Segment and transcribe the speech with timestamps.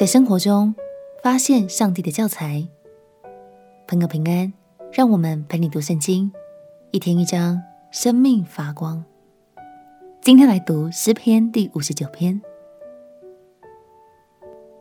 [0.00, 0.74] 在生活中
[1.22, 2.66] 发现上帝的教材。
[3.86, 4.50] 朋友平安，
[4.90, 6.32] 让我们陪你读圣经，
[6.90, 7.60] 一天一章，
[7.90, 9.04] 生命发光。
[10.22, 12.40] 今天来读诗篇第五十九篇，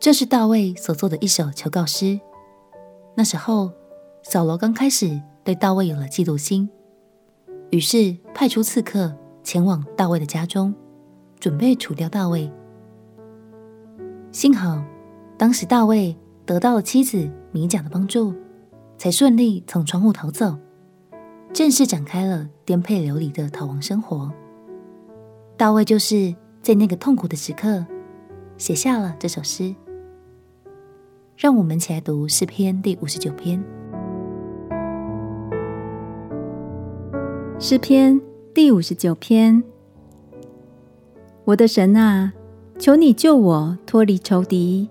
[0.00, 2.18] 这是大卫所作的一首求告诗。
[3.14, 3.70] 那时候，
[4.22, 6.70] 扫罗刚开始对大卫有了嫉妒心，
[7.68, 10.74] 于是派出刺客前往大卫的家中，
[11.38, 12.50] 准备除掉大卫。
[14.30, 14.82] 幸好，
[15.42, 18.32] 当时大卫得到了妻子米甲的帮助，
[18.96, 20.56] 才顺利从窗户逃走，
[21.52, 24.32] 正式展开了颠沛流离的逃亡生活。
[25.56, 27.84] 大卫就是在那个痛苦的时刻，
[28.56, 29.74] 写下了这首诗。
[31.36, 33.60] 让我们一起来读诗篇第五十九篇。
[37.58, 38.20] 诗篇
[38.54, 39.60] 第五十九篇，
[41.46, 42.32] 我的神啊！
[42.78, 44.88] 求你救我脱离仇敌，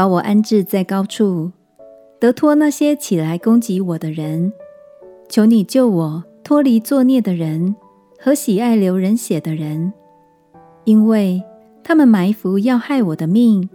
[0.00, 1.50] 把我安置在高处，
[2.18, 4.50] 得脱那些起来攻击我的人。
[5.28, 7.76] 求你救我脱离作孽的人
[8.18, 9.92] 和喜爱流人血的人，
[10.84, 11.42] 因为
[11.84, 13.68] 他们埋伏要害我的命。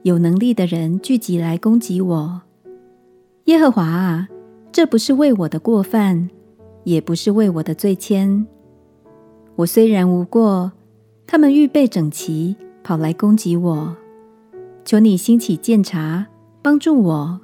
[0.00, 2.40] 有能力的人聚集来攻击我。
[3.44, 4.30] 耶和华啊，
[4.72, 6.30] 这不是为我的过犯，
[6.84, 8.46] 也不是为我的罪愆。
[9.56, 10.72] 我虽然无过。
[11.26, 13.94] 他们预备整齐，跑来攻击我。
[14.90, 16.26] 求你兴起鉴察，
[16.60, 17.40] 帮助我。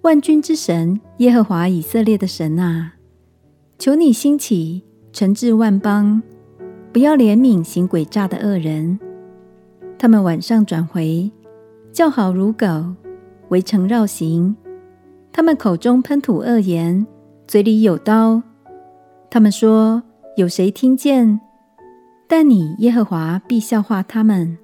[0.00, 2.94] 万军之神耶和华以色列的神啊，
[3.78, 4.82] 求你兴起，
[5.12, 6.22] 惩治万邦，
[6.94, 8.98] 不要怜悯行诡诈的恶人。
[9.98, 11.30] 他们晚上转回，
[11.92, 12.66] 叫好如狗，
[13.50, 14.56] 围城绕行。
[15.30, 17.06] 他们口中喷吐恶言，
[17.46, 18.42] 嘴里有刀。
[19.28, 20.02] 他们说：
[20.38, 21.38] 有谁听见？
[22.26, 24.56] 但你耶和华必笑话他们，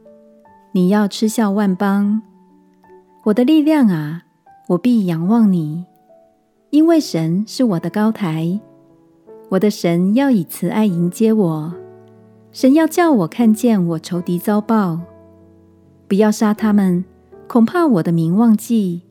[0.75, 2.23] 你要嗤笑万邦。
[3.25, 4.23] 我的力量啊，
[4.69, 5.85] 我必仰望你，
[6.71, 8.59] 因为神是我的高台。
[9.51, 11.75] 我的神要以慈爱迎接我，
[12.53, 14.99] 神要叫我看见我仇敌遭报。
[16.09, 17.05] 不要杀他们，
[17.47, 19.03] 恐怕我的名忘记。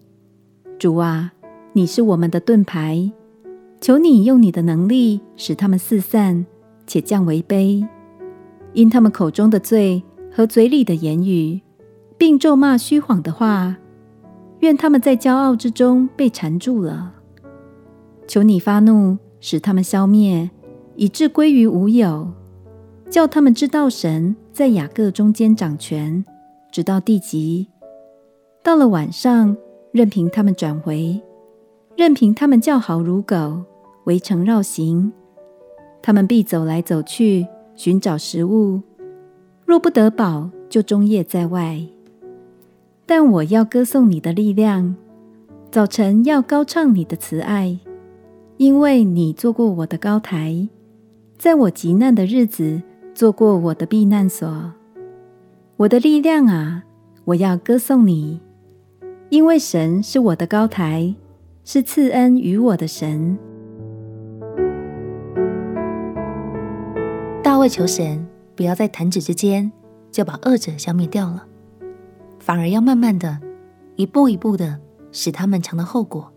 [0.79, 1.31] 主啊，
[1.73, 3.11] 你是我们的盾牌，
[3.79, 6.43] 求你用你的能力使他们四散，
[6.87, 7.87] 且降为卑。
[8.73, 11.61] 因他们口中的罪和嘴里的言语，
[12.17, 13.75] 并咒骂虚谎的话，
[14.59, 17.13] 愿他们在骄傲之中被缠住了。
[18.27, 20.49] 求你发怒，使他们消灭，
[20.95, 22.31] 以致归于无有，
[23.09, 26.23] 叫他们知道神在雅各中间掌权，
[26.71, 27.67] 直到地极。
[28.63, 29.57] 到了晚上，
[29.91, 31.21] 任凭他们转回，
[31.97, 33.63] 任凭他们叫好如狗，
[34.05, 35.11] 围城绕行，
[36.01, 37.45] 他们必走来走去。
[37.73, 38.81] 寻找食物，
[39.71, 41.79] 若不得饱，就终夜在外。
[43.05, 44.97] 但我要歌颂你的力量，
[45.71, 47.79] 早晨要高唱你的慈爱，
[48.57, 50.67] 因为你做过我的高台，
[51.37, 52.81] 在我急难的日子
[53.13, 54.73] 做过我的避难所。
[55.77, 56.83] 我的力量啊，
[57.23, 58.41] 我要歌颂你，
[59.29, 61.15] 因为神是我的高台，
[61.63, 63.37] 是赐恩于我的神。
[67.41, 68.27] 大卫求神
[68.61, 69.71] 不要在弹指之间
[70.11, 71.47] 就把恶者消灭掉了，
[72.39, 73.39] 反而要慢慢的、
[73.95, 74.79] 一步一步的
[75.11, 76.31] 使他们尝到后果。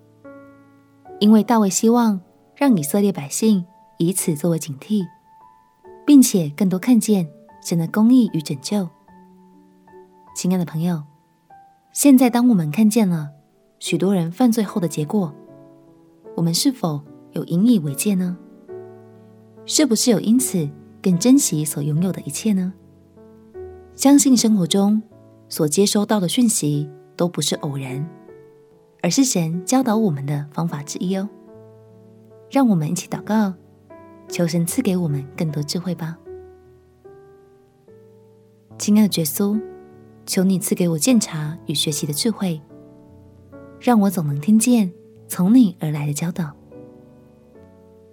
[1.20, 2.18] 因为大卫希望
[2.56, 3.66] 让以色列百姓
[3.98, 5.04] 以此作为警惕，
[6.06, 7.28] 并且更多看见
[7.62, 8.88] 神的公义与拯救。
[10.34, 11.02] 亲爱的朋友，
[11.92, 13.28] 现在当我们看见了
[13.80, 15.30] 许多人犯罪后的结果，
[16.34, 17.02] 我们是否
[17.32, 18.34] 有引以为戒呢？
[19.66, 20.66] 是不是有因此
[21.04, 22.72] 更珍惜所拥有的一切呢？
[23.94, 25.02] 相信生活中
[25.50, 28.08] 所接收到的讯息都不是偶然，
[29.02, 31.28] 而是神教导我们的方法之一哦。
[32.50, 33.52] 让我们一起祷告，
[34.30, 36.16] 求神赐给我们更多智慧吧。
[38.78, 39.60] 亲爱的耶稣，
[40.24, 42.62] 求你赐给我鉴察与学习的智慧，
[43.78, 44.90] 让我总能听见
[45.28, 46.50] 从你而来的教导。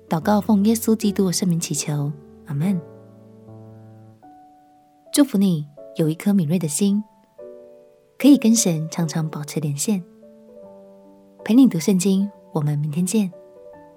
[0.10, 2.12] 祷告奉耶稣基督的圣名祈求。
[2.52, 2.80] 阿门。
[5.14, 5.66] 祝福你
[5.96, 7.02] 有一颗敏锐的心，
[8.20, 10.04] 可以跟神常常保持连线。
[11.46, 13.32] 陪你读圣经，我们明天见。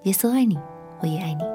[0.05, 0.57] 耶稣爱你，
[1.01, 1.54] 我也爱你。